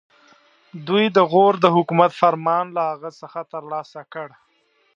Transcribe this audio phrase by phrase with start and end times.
[0.87, 4.27] دوی د غور د حکومت فرمان له هغه څخه ترلاسه کړ.